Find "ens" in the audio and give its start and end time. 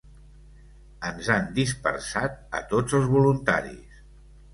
1.09-1.27